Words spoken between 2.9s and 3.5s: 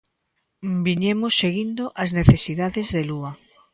de Lúa.